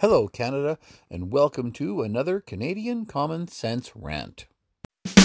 Hello, 0.00 0.28
Canada, 0.28 0.78
and 1.10 1.32
welcome 1.32 1.72
to 1.72 2.02
another 2.02 2.38
Canadian 2.38 3.04
Common 3.04 3.48
Sense 3.48 3.90
Rant. 3.96 4.46
This 5.04 5.16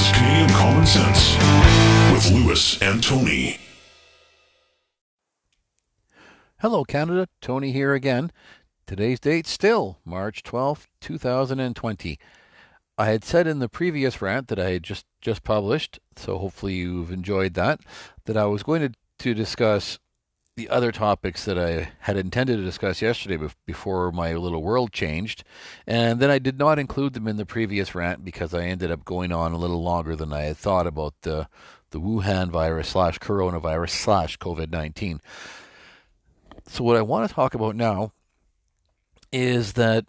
is 0.00 0.10
Canadian 0.10 0.48
Common 0.48 0.86
Sense 0.86 1.36
with 2.12 2.32
Lewis 2.32 2.82
and 2.82 3.00
Tony. 3.00 3.58
Hello, 6.58 6.82
Canada. 6.82 7.28
Tony 7.40 7.70
here 7.70 7.92
again. 7.92 8.32
Today's 8.86 9.20
date 9.20 9.46
still 9.46 9.98
March 10.04 10.42
12th, 10.42 10.86
2020. 11.00 12.18
I 12.98 13.06
had 13.06 13.24
said 13.24 13.46
in 13.46 13.58
the 13.58 13.68
previous 13.68 14.20
rant 14.20 14.48
that 14.48 14.58
I 14.58 14.70
had 14.70 14.82
just, 14.82 15.06
just 15.20 15.44
published, 15.44 15.98
so 16.16 16.36
hopefully 16.38 16.74
you've 16.74 17.10
enjoyed 17.10 17.54
that, 17.54 17.80
that 18.26 18.36
I 18.36 18.44
was 18.46 18.62
going 18.62 18.82
to, 18.82 18.92
to 19.20 19.34
discuss 19.34 19.98
the 20.56 20.68
other 20.68 20.92
topics 20.92 21.44
that 21.46 21.58
I 21.58 21.92
had 22.00 22.18
intended 22.18 22.58
to 22.58 22.62
discuss 22.62 23.00
yesterday 23.00 23.48
before 23.66 24.12
my 24.12 24.34
little 24.34 24.62
world 24.62 24.92
changed. 24.92 25.44
And 25.86 26.20
then 26.20 26.28
I 26.28 26.38
did 26.38 26.58
not 26.58 26.78
include 26.78 27.14
them 27.14 27.26
in 27.26 27.36
the 27.36 27.46
previous 27.46 27.94
rant 27.94 28.24
because 28.24 28.52
I 28.52 28.64
ended 28.64 28.90
up 28.90 29.04
going 29.04 29.32
on 29.32 29.52
a 29.52 29.58
little 29.58 29.82
longer 29.82 30.14
than 30.14 30.32
I 30.32 30.42
had 30.42 30.58
thought 30.58 30.86
about 30.86 31.14
the, 31.22 31.48
the 31.90 32.00
Wuhan 32.00 32.50
virus 32.50 32.88
slash 32.88 33.18
coronavirus 33.18 33.90
slash 33.90 34.38
COVID 34.38 34.70
19. 34.70 35.22
So, 36.66 36.84
what 36.84 36.96
I 36.96 37.02
want 37.02 37.28
to 37.28 37.34
talk 37.34 37.54
about 37.54 37.74
now 37.74 38.12
is 39.32 39.72
that 39.74 40.04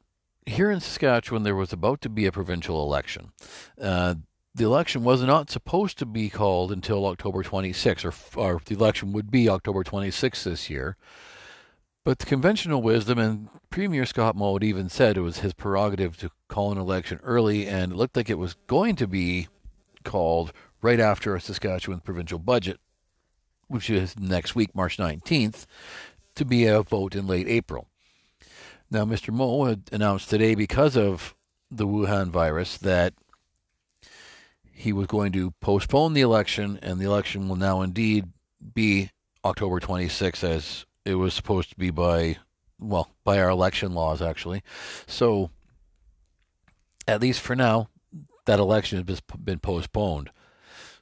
here 0.45 0.69
in 0.69 0.79
Saskatchewan, 0.79 1.43
there 1.43 1.55
was 1.55 1.71
about 1.71 2.01
to 2.01 2.09
be 2.09 2.25
a 2.25 2.31
provincial 2.31 2.83
election. 2.83 3.31
Uh, 3.81 4.15
the 4.55 4.65
election 4.65 5.03
was 5.03 5.23
not 5.23 5.49
supposed 5.49 5.97
to 5.97 6.05
be 6.05 6.29
called 6.29 6.71
until 6.71 7.05
October 7.05 7.41
26, 7.41 8.05
or, 8.05 8.13
or 8.35 8.61
the 8.65 8.75
election 8.75 9.13
would 9.13 9.31
be 9.31 9.49
October 9.49 9.83
26 9.83 10.43
this 10.43 10.69
year. 10.69 10.95
But 12.03 12.19
the 12.19 12.25
conventional 12.25 12.81
wisdom, 12.81 13.17
and 13.17 13.47
Premier 13.69 14.05
Scott 14.05 14.35
Moe 14.35 14.59
even 14.61 14.89
said 14.89 15.15
it 15.15 15.21
was 15.21 15.39
his 15.39 15.53
prerogative 15.53 16.17
to 16.17 16.29
call 16.49 16.71
an 16.71 16.77
election 16.77 17.19
early, 17.23 17.65
and 17.65 17.93
it 17.93 17.95
looked 17.95 18.17
like 18.17 18.29
it 18.29 18.37
was 18.37 18.55
going 18.67 18.95
to 18.97 19.07
be 19.07 19.47
called 20.03 20.51
right 20.81 20.99
after 20.99 21.33
a 21.33 21.41
Saskatchewan 21.41 22.01
provincial 22.01 22.39
budget, 22.39 22.79
which 23.67 23.89
is 23.89 24.19
next 24.19 24.53
week, 24.53 24.75
March 24.75 24.97
19th, 24.97 25.65
to 26.35 26.43
be 26.43 26.65
a 26.65 26.83
vote 26.83 27.15
in 27.15 27.25
late 27.25 27.47
April. 27.47 27.87
Now, 28.93 29.05
Mr. 29.05 29.67
Had 29.67 29.89
announced 29.91 30.29
today, 30.29 30.53
because 30.53 30.95
of 30.95 31.33
the 31.71 31.87
Wuhan 31.87 32.29
virus, 32.29 32.77
that 32.77 33.15
he 34.71 34.93
was 34.93 35.07
going 35.07 35.31
to 35.31 35.49
postpone 35.59 36.13
the 36.13 36.21
election, 36.21 36.77
and 36.83 36.99
the 36.99 37.05
election 37.05 37.49
will 37.49 37.55
now 37.55 37.81
indeed 37.81 38.25
be 38.75 39.09
October 39.43 39.79
26th, 39.79 40.43
as 40.43 40.85
it 41.05 41.15
was 41.15 41.33
supposed 41.33 41.71
to 41.71 41.75
be 41.75 41.89
by, 41.89 42.37
well, 42.79 43.09
by 43.23 43.39
our 43.39 43.49
election 43.49 43.95
laws, 43.95 44.21
actually. 44.21 44.61
So, 45.07 45.49
at 47.07 47.19
least 47.19 47.39
for 47.39 47.55
now, 47.55 47.89
that 48.45 48.59
election 48.59 49.03
has 49.07 49.21
been 49.43 49.57
postponed. 49.57 50.29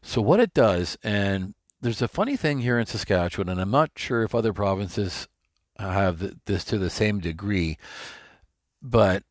So, 0.01 0.21
what 0.21 0.39
it 0.39 0.53
does, 0.53 0.97
and 1.03 1.55
there's 1.81 2.01
a 2.01 2.07
funny 2.07 2.37
thing 2.37 2.59
here 2.59 2.79
in 2.79 2.85
Saskatchewan, 2.85 3.49
and 3.49 3.59
I'm 3.59 3.69
not 3.69 3.91
sure 3.97 4.23
if 4.23 4.33
other 4.33 4.53
provinces 4.53 5.27
have 5.79 6.35
this 6.45 6.63
to 6.65 6.77
the 6.77 6.89
same 6.89 7.19
degree, 7.19 7.77
but 8.81 9.23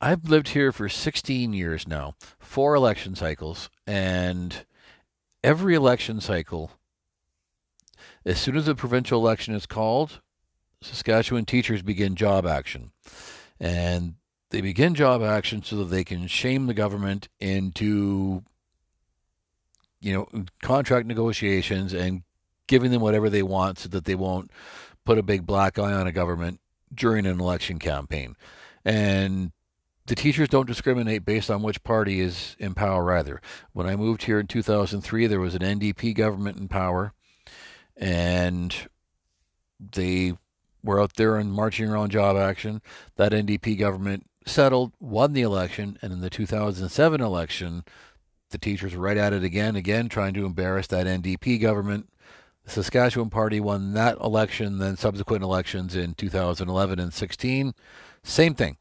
I've 0.00 0.28
lived 0.28 0.48
here 0.48 0.72
for 0.72 0.88
16 0.88 1.52
years 1.52 1.88
now, 1.88 2.14
four 2.38 2.74
election 2.74 3.14
cycles, 3.14 3.68
and 3.86 4.64
every 5.42 5.74
election 5.74 6.20
cycle, 6.20 6.70
as 8.24 8.38
soon 8.38 8.56
as 8.56 8.66
the 8.66 8.74
provincial 8.74 9.20
election 9.20 9.54
is 9.54 9.66
called, 9.66 10.20
Saskatchewan 10.80 11.44
teachers 11.44 11.82
begin 11.82 12.14
job 12.14 12.46
action. 12.46 12.92
And 13.58 14.14
they 14.50 14.60
begin 14.60 14.94
job 14.94 15.22
action 15.22 15.62
so 15.62 15.76
that 15.76 15.90
they 15.90 16.04
can 16.04 16.26
shame 16.26 16.66
the 16.66 16.74
government 16.74 17.28
into 17.40 18.44
you 20.00 20.12
know 20.12 20.44
contract 20.62 21.06
negotiations 21.06 21.92
and 21.92 22.22
giving 22.68 22.92
them 22.92 23.02
whatever 23.02 23.28
they 23.28 23.42
want 23.42 23.80
so 23.80 23.88
that 23.88 24.04
they 24.04 24.14
won't 24.14 24.50
put 25.04 25.18
a 25.18 25.22
big 25.22 25.44
black 25.44 25.78
eye 25.78 25.92
on 25.92 26.06
a 26.06 26.12
government 26.12 26.60
during 26.94 27.26
an 27.26 27.40
election 27.40 27.78
campaign. 27.78 28.36
And 28.84 29.50
the 30.06 30.14
teachers 30.14 30.48
don't 30.48 30.66
discriminate 30.66 31.24
based 31.24 31.50
on 31.50 31.62
which 31.62 31.82
party 31.82 32.20
is 32.20 32.56
in 32.58 32.74
power 32.74 33.12
either. 33.12 33.40
When 33.72 33.86
I 33.86 33.96
moved 33.96 34.24
here 34.24 34.38
in 34.40 34.46
2003, 34.46 35.26
there 35.26 35.40
was 35.40 35.54
an 35.54 35.60
NDP 35.60 36.14
government 36.14 36.58
in 36.58 36.68
power, 36.68 37.12
and 37.96 38.74
they 39.78 40.34
were 40.82 41.00
out 41.00 41.14
there 41.16 41.36
and 41.36 41.52
marching 41.52 41.90
around 41.90 42.10
job 42.10 42.36
action. 42.36 42.80
That 43.16 43.32
NDP 43.32 43.78
government 43.78 44.26
settled, 44.46 44.92
won 44.98 45.34
the 45.34 45.42
election, 45.42 45.98
and 46.00 46.12
in 46.12 46.20
the 46.20 46.30
2007 46.30 47.20
election, 47.20 47.84
the 48.50 48.58
teachers 48.58 48.94
were 48.94 49.02
right 49.02 49.18
at 49.18 49.34
it 49.34 49.44
again, 49.44 49.76
again, 49.76 50.08
trying 50.08 50.32
to 50.34 50.46
embarrass 50.46 50.86
that 50.86 51.06
NDP 51.06 51.60
government. 51.60 52.08
The 52.68 52.82
Saskatchewan 52.82 53.30
Party 53.30 53.60
won 53.60 53.94
that 53.94 54.18
election, 54.18 54.78
then 54.78 54.98
subsequent 54.98 55.42
elections 55.42 55.96
in 55.96 56.12
2011 56.12 56.98
and 56.98 57.14
16. 57.14 57.74
Same 58.22 58.54
thing 58.54 58.76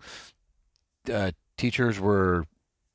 uh, 1.11 1.31
teachers 1.57 1.99
were 1.99 2.45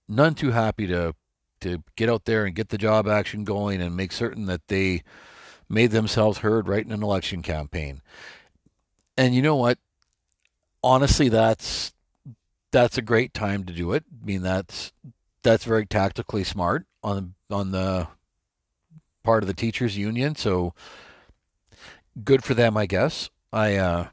none 0.09 0.35
too 0.35 0.51
happy 0.51 0.87
to 0.87 1.15
to 1.61 1.83
get 1.95 2.11
out 2.11 2.25
there 2.25 2.45
and 2.45 2.57
get 2.57 2.71
the 2.71 2.79
job 2.79 3.07
action 3.07 3.45
going 3.45 3.81
and 3.81 3.97
make 3.97 4.11
certain 4.11 4.47
that 4.47 4.67
they 4.67 5.03
made 5.69 5.93
themselves 5.93 6.39
heard 6.39 6.67
right 6.67 6.85
in 6.85 6.91
an 6.91 7.05
election 7.05 7.41
campaign. 7.41 8.03
And 9.17 9.33
you 9.33 9.43
know 9.43 9.55
what? 9.55 9.79
Honestly, 10.83 11.29
that's 11.29 11.93
that's 12.73 12.99
a 12.99 13.03
great 13.03 13.33
time 13.33 13.65
to 13.65 13.73
do 13.73 13.93
it. 13.93 14.05
I 14.11 14.27
mean, 14.27 14.43
that's 14.43 14.93
that's 15.43 15.65
very 15.65 15.87
tactically 15.87 16.45
smart 16.45 16.87
on 17.03 17.35
on 17.49 17.71
the 17.71 18.09
part 19.23 19.43
of 19.43 19.47
the 19.47 19.55
teachers 19.55 19.97
union. 19.97 20.35
So 20.35 20.75
good 22.25 22.45
for 22.45 22.55
them, 22.55 22.77
I 22.77 22.87
guess. 22.87 23.31
I 23.53 23.77
uh, 23.77 24.07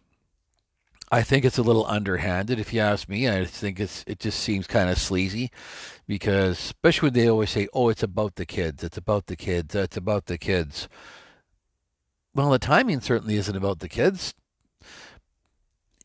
I 1.11 1.23
think 1.23 1.43
it's 1.43 1.57
a 1.57 1.63
little 1.63 1.85
underhanded, 1.87 2.59
if 2.59 2.73
you 2.73 2.81
ask 2.81 3.09
me. 3.09 3.27
I 3.27 3.45
think 3.45 3.79
it's 3.79 4.03
it 4.05 4.19
just 4.19 4.39
seems 4.39 4.67
kind 4.67 4.89
of 4.89 4.97
sleazy, 4.97 5.51
because 6.07 6.59
especially 6.59 7.07
when 7.07 7.13
they 7.13 7.29
always 7.29 7.49
say, 7.49 7.67
"Oh, 7.73 7.89
it's 7.89 8.03
about 8.03 8.35
the 8.35 8.45
kids. 8.45 8.83
It's 8.83 8.97
about 8.97 9.27
the 9.27 9.35
kids. 9.35 9.73
It's 9.75 9.97
about 9.97 10.25
the 10.25 10.37
kids." 10.37 10.87
Well, 12.35 12.51
the 12.51 12.59
timing 12.59 13.01
certainly 13.01 13.35
isn't 13.35 13.55
about 13.55 13.79
the 13.79 13.89
kids. 13.89 14.35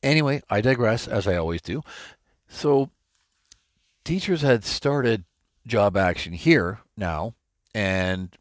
Anyway, 0.02 0.42
I 0.48 0.60
digress, 0.60 1.06
as 1.06 1.26
I 1.26 1.36
always 1.36 1.62
do. 1.62 1.82
So, 2.48 2.90
teachers 4.04 4.42
had 4.42 4.64
started 4.64 5.24
job 5.66 5.96
action 5.96 6.32
here 6.32 6.80
now, 6.96 7.34
and 7.74 8.36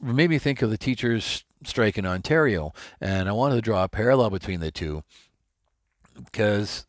made 0.00 0.30
me 0.30 0.38
think 0.38 0.62
of 0.62 0.70
the 0.70 0.78
teachers' 0.78 1.44
strike 1.64 1.98
in 1.98 2.06
Ontario, 2.06 2.72
and 3.00 3.28
I 3.28 3.32
wanted 3.32 3.56
to 3.56 3.62
draw 3.62 3.84
a 3.84 3.88
parallel 3.88 4.30
between 4.30 4.60
the 4.60 4.70
two 4.70 5.02
because 6.24 6.86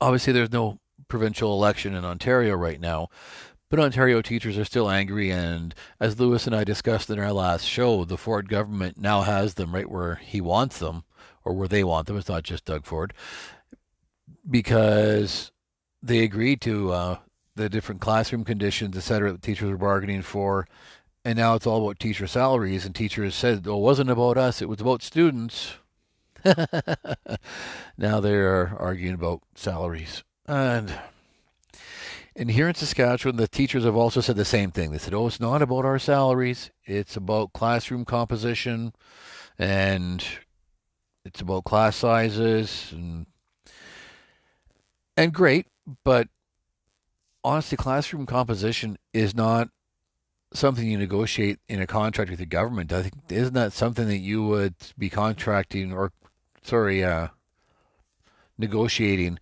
obviously 0.00 0.32
there's 0.32 0.52
no 0.52 0.78
provincial 1.08 1.52
election 1.52 1.94
in 1.94 2.04
Ontario 2.04 2.54
right 2.54 2.80
now, 2.80 3.08
but 3.68 3.80
Ontario 3.80 4.22
teachers 4.22 4.58
are 4.58 4.64
still 4.64 4.90
angry. 4.90 5.30
And 5.30 5.74
as 6.00 6.18
Lewis 6.18 6.46
and 6.46 6.54
I 6.56 6.64
discussed 6.64 7.10
in 7.10 7.18
our 7.18 7.32
last 7.32 7.64
show, 7.64 8.04
the 8.04 8.18
Ford 8.18 8.48
government 8.48 8.98
now 8.98 9.22
has 9.22 9.54
them 9.54 9.74
right 9.74 9.90
where 9.90 10.16
he 10.16 10.40
wants 10.40 10.78
them 10.78 11.04
or 11.44 11.54
where 11.54 11.68
they 11.68 11.84
want 11.84 12.06
them. 12.06 12.16
It's 12.16 12.28
not 12.28 12.44
just 12.44 12.64
Doug 12.64 12.84
Ford 12.84 13.12
because 14.48 15.52
they 16.02 16.20
agreed 16.20 16.60
to 16.62 16.92
uh, 16.92 17.18
the 17.54 17.68
different 17.68 18.00
classroom 18.00 18.44
conditions, 18.44 18.96
et 18.96 19.00
cetera, 19.00 19.32
that 19.32 19.42
teachers 19.42 19.70
were 19.70 19.76
bargaining 19.76 20.22
for. 20.22 20.66
And 21.24 21.38
now 21.38 21.54
it's 21.54 21.66
all 21.66 21.84
about 21.84 22.00
teacher 22.00 22.26
salaries. 22.26 22.84
And 22.84 22.94
teachers 22.94 23.34
said, 23.34 23.66
oh, 23.66 23.76
it 23.76 23.80
wasn't 23.80 24.10
about 24.10 24.36
us, 24.36 24.60
it 24.60 24.68
was 24.68 24.80
about 24.80 25.02
students. 25.02 25.74
now 27.96 28.20
they're 28.20 28.76
arguing 28.78 29.14
about 29.14 29.42
salaries. 29.54 30.24
And 30.46 30.92
and 32.34 32.50
here 32.50 32.68
in 32.68 32.74
Saskatchewan, 32.74 33.36
the 33.36 33.46
teachers 33.46 33.84
have 33.84 33.96
also 33.96 34.20
said 34.20 34.36
the 34.36 34.44
same 34.44 34.70
thing. 34.70 34.90
They 34.90 34.98
said, 34.98 35.12
"Oh, 35.12 35.26
it's 35.26 35.40
not 35.40 35.60
about 35.60 35.84
our 35.84 35.98
salaries. 35.98 36.70
It's 36.84 37.14
about 37.14 37.52
classroom 37.52 38.04
composition, 38.06 38.94
and 39.58 40.24
it's 41.24 41.42
about 41.42 41.64
class 41.64 41.96
sizes, 41.96 42.88
and 42.90 43.26
and 45.16 45.32
great." 45.34 45.66
But 46.04 46.28
honestly, 47.44 47.76
classroom 47.76 48.24
composition 48.24 48.96
is 49.12 49.34
not 49.34 49.68
something 50.54 50.86
you 50.86 50.98
negotiate 50.98 51.58
in 51.68 51.80
a 51.80 51.86
contract 51.86 52.30
with 52.30 52.38
the 52.38 52.46
government. 52.46 52.92
I 52.92 53.02
think 53.02 53.14
isn't 53.28 53.54
that 53.54 53.72
something 53.72 54.06
that 54.08 54.18
you 54.18 54.44
would 54.44 54.74
be 54.98 55.08
contracting 55.08 55.92
or 55.92 56.12
sorry, 56.62 57.04
uh, 57.04 57.28
negotiating 58.58 59.38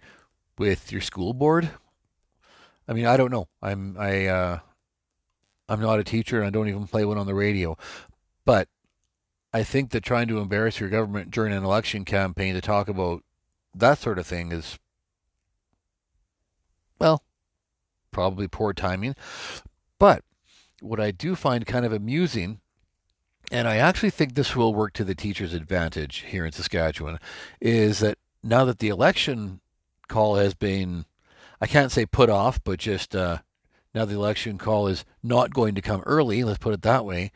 with 0.59 0.93
your 0.93 1.01
school 1.01 1.33
board. 1.35 1.71
I 2.89 2.93
mean, 2.93 3.07
I 3.07 3.17
don't 3.17 3.31
know. 3.31 3.49
I'm 3.62 3.97
I 3.99 4.27
uh, 4.27 4.59
I'm 5.69 5.81
not 5.81 6.01
a 6.01 6.05
teacher 6.05 6.39
and 6.39 6.47
I 6.47 6.51
don't 6.51 6.69
even 6.69 6.87
play 6.87 7.05
one 7.05 7.19
on 7.19 7.27
the 7.27 7.35
radio, 7.35 7.77
but 8.45 8.69
I 9.53 9.62
think 9.62 9.91
that 9.91 10.03
trying 10.03 10.29
to 10.29 10.39
embarrass 10.39 10.81
your 10.81 10.89
government 10.89 11.31
during 11.31 11.53
an 11.53 11.65
election 11.65 12.05
campaign 12.05 12.55
to 12.55 12.61
talk 12.61 12.89
about 12.89 13.23
that 13.75 13.99
sort 13.99 14.19
of 14.19 14.27
thing 14.27 14.53
is, 14.53 14.79
well, 16.99 17.23
probably 18.11 18.49
poor 18.49 18.73
timing. 18.73 19.15
But 19.99 20.25
what 20.81 21.00
I 21.00 21.11
do 21.11 21.35
find 21.35 21.67
kind 21.67 21.85
of 21.85 21.93
amusing, 21.93 22.61
and 23.50 23.67
I 23.67 23.77
actually 23.77 24.11
think 24.11 24.35
this 24.35 24.55
will 24.55 24.75
work 24.75 24.93
to 24.94 25.05
the 25.05 25.15
teachers' 25.15 25.55
advantage 25.55 26.19
here 26.29 26.44
in 26.44 26.53
Saskatchewan, 26.53 27.19
is 27.61 27.99
that 28.00 28.19
now 28.43 28.65
that 28.65 28.79
the 28.79 28.88
election 28.88 29.61
call 30.09 30.37
has 30.37 30.55
been, 30.55 31.05
I 31.61 31.67
can't 31.67 31.93
say 31.93 32.06
put 32.06 32.31
off, 32.31 32.62
but 32.62 32.79
just 32.79 33.15
uh, 33.15 33.38
now 33.94 34.05
the 34.05 34.15
election 34.15 34.59
call 34.59 34.87
is 34.87 35.05
not 35.23 35.53
going 35.53 35.75
to 35.75 35.82
come 35.82 36.03
early, 36.06 36.44
let's 36.44 36.59
put 36.59 36.75
it 36.75 36.83
that 36.83 37.05
way, 37.05 37.33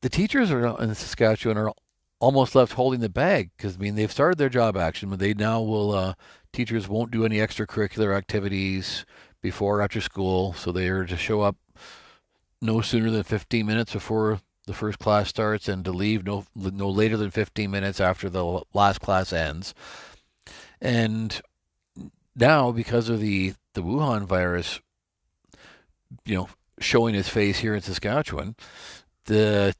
the 0.00 0.08
teachers 0.08 0.50
are 0.50 0.80
in 0.80 0.94
Saskatchewan 0.94 1.58
are 1.58 1.72
almost 2.20 2.54
left 2.54 2.72
holding 2.72 3.00
the 3.00 3.08
bag 3.08 3.50
because 3.56 3.76
I 3.76 3.78
mean 3.78 3.94
they've 3.94 4.10
started 4.10 4.38
their 4.38 4.48
job 4.48 4.76
action, 4.76 5.10
but 5.10 5.18
they 5.18 5.34
now 5.34 5.60
will 5.60 5.92
uh, 5.92 6.14
teachers 6.52 6.88
won't 6.88 7.10
do 7.10 7.24
any 7.24 7.36
extracurricular 7.36 8.16
activities 8.16 9.04
before 9.40 9.78
or 9.78 9.82
after 9.82 10.00
school, 10.00 10.52
so 10.52 10.72
they 10.72 10.88
are 10.88 11.04
to 11.04 11.16
show 11.16 11.42
up 11.42 11.56
no 12.60 12.80
sooner 12.80 13.10
than 13.10 13.22
15 13.22 13.66
minutes 13.66 13.92
before 13.92 14.40
the 14.66 14.74
first 14.74 14.98
class 14.98 15.28
starts 15.28 15.68
and 15.68 15.84
to 15.84 15.92
leave 15.92 16.24
no 16.24 16.44
no 16.54 16.88
later 16.88 17.16
than 17.16 17.30
15 17.30 17.70
minutes 17.70 18.00
after 18.00 18.28
the 18.28 18.62
last 18.74 19.00
class 19.00 19.32
ends. 19.32 19.74
And 20.80 21.40
now 22.36 22.70
because 22.70 23.08
of 23.08 23.20
the 23.20 23.54
the 23.74 23.82
Wuhan 23.82 24.24
virus 24.24 24.80
you 26.24 26.36
know 26.36 26.48
showing 26.80 27.14
its 27.14 27.28
face 27.28 27.58
here 27.58 27.74
in 27.74 27.82
Saskatchewan, 27.82 28.56
the 29.24 29.74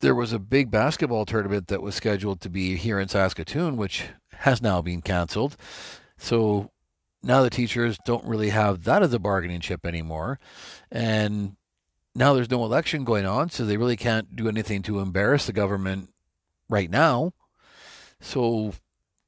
there 0.00 0.14
was 0.14 0.32
a 0.32 0.38
big 0.38 0.70
basketball 0.70 1.26
tournament 1.26 1.68
that 1.68 1.82
was 1.82 1.94
scheduled 1.94 2.40
to 2.40 2.48
be 2.48 2.76
here 2.76 3.00
in 3.00 3.08
Saskatoon, 3.08 3.76
which 3.76 4.04
has 4.32 4.62
now 4.62 4.80
been 4.80 5.02
canceled. 5.02 5.56
So 6.16 6.70
now 7.22 7.42
the 7.42 7.50
teachers 7.50 7.98
don't 8.04 8.24
really 8.24 8.50
have 8.50 8.84
that 8.84 9.02
as 9.02 9.12
a 9.12 9.18
bargaining 9.18 9.60
chip 9.60 9.84
anymore. 9.84 10.38
And 10.90 11.56
now 12.18 12.34
there's 12.34 12.50
no 12.50 12.64
election 12.64 13.04
going 13.04 13.24
on, 13.24 13.50
so 13.50 13.64
they 13.64 13.76
really 13.76 13.96
can't 13.96 14.34
do 14.34 14.48
anything 14.48 14.82
to 14.82 15.00
embarrass 15.00 15.46
the 15.46 15.52
government 15.52 16.10
right 16.68 16.90
now. 16.90 17.32
So 18.20 18.74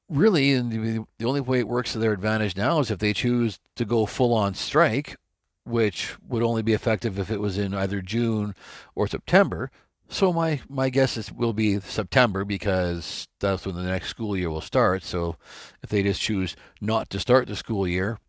really, 0.09 0.59
the 0.59 1.05
only 1.23 1.41
way 1.41 1.59
it 1.59 1.67
works 1.67 1.93
to 1.93 1.99
their 1.99 2.11
advantage 2.11 2.55
now 2.55 2.79
is 2.79 2.91
if 2.91 2.99
they 2.99 3.13
choose 3.13 3.59
to 3.77 3.85
go 3.85 4.05
full 4.05 4.33
on 4.33 4.53
strike, 4.53 5.15
which 5.63 6.15
would 6.27 6.43
only 6.43 6.61
be 6.61 6.73
effective 6.73 7.17
if 7.17 7.31
it 7.31 7.39
was 7.39 7.57
in 7.57 7.73
either 7.73 8.01
June 8.01 8.55
or 8.95 9.07
September. 9.07 9.71
So 10.09 10.33
my 10.33 10.59
my 10.67 10.89
guess 10.89 11.15
is 11.15 11.31
will 11.31 11.53
be 11.53 11.79
September 11.79 12.43
because 12.43 13.29
that's 13.39 13.65
when 13.65 13.75
the 13.75 13.83
next 13.83 14.09
school 14.09 14.35
year 14.35 14.49
will 14.49 14.59
start. 14.59 15.03
So 15.03 15.37
if 15.81 15.89
they 15.89 16.03
just 16.03 16.19
choose 16.19 16.57
not 16.81 17.09
to 17.11 17.19
start 17.19 17.47
the 17.47 17.55
school 17.55 17.87
year, 17.87 18.19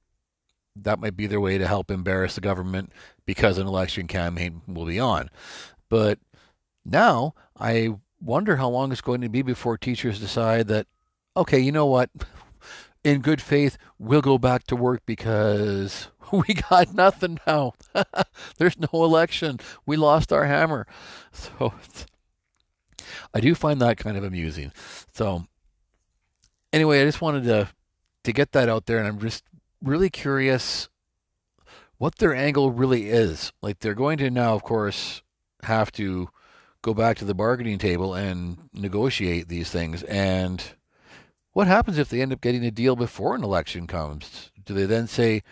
that 0.76 0.98
might 0.98 1.16
be 1.16 1.26
their 1.26 1.40
way 1.40 1.58
to 1.58 1.66
help 1.66 1.90
embarrass 1.90 2.34
the 2.34 2.40
government 2.40 2.92
because 3.26 3.58
an 3.58 3.66
election 3.66 4.06
campaign 4.06 4.62
will 4.66 4.86
be 4.86 4.98
on. 4.98 5.30
But 5.88 6.18
now 6.84 7.34
I 7.58 7.96
wonder 8.20 8.56
how 8.56 8.68
long 8.68 8.92
it's 8.92 9.00
going 9.00 9.20
to 9.20 9.28
be 9.28 9.42
before 9.42 9.76
teachers 9.76 10.20
decide 10.20 10.68
that 10.68 10.86
okay, 11.36 11.58
you 11.58 11.72
know 11.72 11.86
what? 11.86 12.10
In 13.04 13.20
good 13.20 13.42
faith, 13.42 13.78
we'll 13.98 14.20
go 14.20 14.38
back 14.38 14.62
to 14.68 14.76
work 14.76 15.02
because 15.06 16.08
we 16.32 16.54
got 16.54 16.94
nothing 16.94 17.40
now. 17.46 17.72
There's 18.58 18.78
no 18.78 18.88
election. 18.92 19.58
We 19.84 19.96
lost 19.96 20.32
our 20.32 20.44
hammer. 20.44 20.86
So 21.32 21.74
I 23.34 23.40
do 23.40 23.54
find 23.54 23.80
that 23.80 23.96
kind 23.98 24.16
of 24.16 24.22
amusing. 24.22 24.72
So 25.12 25.46
anyway, 26.72 27.02
I 27.02 27.04
just 27.04 27.20
wanted 27.20 27.44
to 27.44 27.68
to 28.24 28.32
get 28.32 28.52
that 28.52 28.68
out 28.68 28.86
there, 28.86 28.98
and 28.98 29.08
I'm 29.08 29.18
just 29.18 29.42
really 29.82 30.10
curious 30.10 30.88
what 31.98 32.16
their 32.16 32.34
angle 32.34 32.70
really 32.70 33.10
is. 33.10 33.52
Like 33.62 33.78
they're 33.78 33.94
going 33.94 34.18
to 34.18 34.30
now, 34.30 34.54
of 34.54 34.62
course, 34.62 35.22
have 35.62 35.92
to 35.92 36.28
go 36.82 36.94
back 36.94 37.16
to 37.18 37.24
the 37.24 37.34
bargaining 37.34 37.78
table 37.78 38.14
and 38.14 38.68
negotiate 38.72 39.48
these 39.48 39.70
things. 39.70 40.02
And 40.04 40.62
what 41.52 41.66
happens 41.66 41.98
if 41.98 42.08
they 42.08 42.20
end 42.20 42.32
up 42.32 42.40
getting 42.40 42.64
a 42.64 42.70
deal 42.70 42.96
before 42.96 43.34
an 43.34 43.44
election 43.44 43.86
comes? 43.86 44.50
Do 44.64 44.74
they 44.74 44.86
then 44.86 45.06
say, 45.06 45.42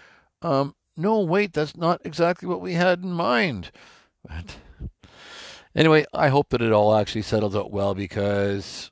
um, 0.42 0.74
no, 0.96 1.20
wait, 1.20 1.52
that's 1.52 1.76
not 1.76 2.00
exactly 2.04 2.48
what 2.48 2.60
we 2.60 2.74
had 2.74 3.02
in 3.02 3.12
mind. 3.12 3.70
But 4.26 4.56
anyway, 5.74 6.04
I 6.12 6.28
hope 6.28 6.48
that 6.50 6.62
it 6.62 6.72
all 6.72 6.94
actually 6.96 7.22
settles 7.22 7.54
out 7.54 7.70
well 7.70 7.94
because 7.94 8.90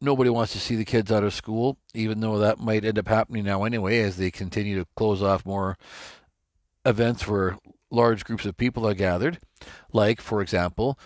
nobody 0.00 0.30
wants 0.30 0.52
to 0.52 0.60
see 0.60 0.76
the 0.76 0.84
kids 0.84 1.10
out 1.10 1.24
of 1.24 1.34
school, 1.34 1.78
even 1.94 2.20
though 2.20 2.38
that 2.38 2.58
might 2.58 2.84
end 2.84 2.98
up 2.98 3.08
happening 3.08 3.44
now 3.44 3.64
anyway 3.64 4.00
as 4.00 4.16
they 4.16 4.30
continue 4.30 4.78
to 4.78 4.86
close 4.96 5.22
off 5.22 5.46
more 5.46 5.76
events 6.84 7.26
where 7.26 7.58
large 7.90 8.24
groups 8.24 8.44
of 8.44 8.56
people 8.56 8.86
are 8.86 8.94
gathered. 8.94 9.38
Like, 9.92 10.20
for 10.20 10.40
example, 10.40 10.98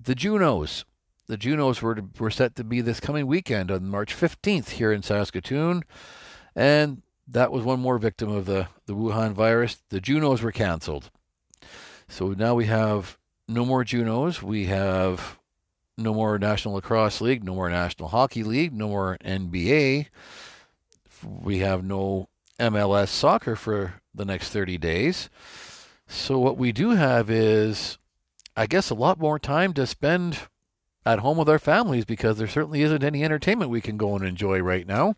the 0.00 0.14
Junos. 0.14 0.84
The 1.26 1.36
Junos 1.36 1.82
were, 1.82 1.94
to, 1.94 2.04
were 2.18 2.30
set 2.30 2.56
to 2.56 2.64
be 2.64 2.80
this 2.80 3.00
coming 3.00 3.26
weekend 3.26 3.70
on 3.70 3.88
March 3.88 4.16
15th 4.16 4.70
here 4.70 4.92
in 4.92 5.02
Saskatoon. 5.02 5.82
And 6.56 7.02
that 7.26 7.52
was 7.52 7.64
one 7.64 7.80
more 7.80 7.98
victim 7.98 8.30
of 8.30 8.46
the, 8.46 8.68
the 8.86 8.94
Wuhan 8.94 9.32
virus. 9.32 9.82
The 9.90 10.00
Junos 10.00 10.40
were 10.40 10.52
canceled. 10.52 11.10
So 12.08 12.28
now 12.28 12.54
we 12.54 12.64
have 12.66 13.18
no 13.46 13.66
more 13.66 13.84
Junos. 13.84 14.42
We 14.42 14.66
have 14.66 15.37
no 15.98 16.14
more 16.14 16.38
National 16.38 16.74
Lacrosse 16.74 17.20
League, 17.20 17.44
no 17.44 17.54
more 17.54 17.68
National 17.68 18.08
Hockey 18.08 18.42
League, 18.42 18.72
no 18.72 18.88
more 18.88 19.18
NBA. 19.24 20.06
We 21.24 21.58
have 21.58 21.84
no 21.84 22.28
MLS 22.60 23.08
soccer 23.08 23.56
for 23.56 23.94
the 24.14 24.24
next 24.24 24.50
30 24.50 24.78
days. 24.78 25.28
So 26.06 26.38
what 26.38 26.56
we 26.56 26.72
do 26.72 26.90
have 26.90 27.28
is, 27.28 27.98
I 28.56 28.66
guess, 28.66 28.90
a 28.90 28.94
lot 28.94 29.18
more 29.18 29.38
time 29.38 29.74
to 29.74 29.86
spend 29.86 30.48
at 31.04 31.20
home 31.20 31.38
with 31.38 31.48
our 31.48 31.58
families 31.58 32.04
because 32.04 32.38
there 32.38 32.48
certainly 32.48 32.82
isn't 32.82 33.04
any 33.04 33.24
entertainment 33.24 33.70
we 33.70 33.80
can 33.80 33.96
go 33.96 34.14
and 34.14 34.24
enjoy 34.24 34.60
right 34.60 34.86
now. 34.86 35.16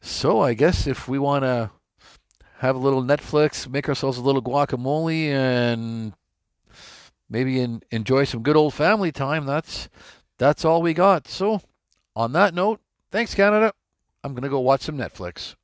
So 0.00 0.40
I 0.40 0.54
guess 0.54 0.86
if 0.86 1.06
we 1.06 1.18
want 1.18 1.44
to 1.44 1.70
have 2.58 2.74
a 2.76 2.78
little 2.78 3.02
Netflix, 3.02 3.68
make 3.68 3.88
ourselves 3.88 4.18
a 4.18 4.22
little 4.22 4.42
guacamole, 4.42 5.26
and 5.28 6.12
maybe 7.32 7.58
in, 7.58 7.82
enjoy 7.90 8.24
some 8.24 8.42
good 8.42 8.56
old 8.56 8.74
family 8.74 9.10
time, 9.10 9.46
that's 9.46 9.88
that's 10.38 10.64
all 10.64 10.82
we 10.82 10.94
got. 10.94 11.26
So 11.26 11.62
on 12.14 12.32
that 12.32 12.54
note, 12.54 12.80
thanks 13.10 13.34
Canada. 13.34 13.72
I'm 14.22 14.34
gonna 14.34 14.48
go 14.48 14.60
watch 14.60 14.82
some 14.82 14.98
Netflix. 14.98 15.56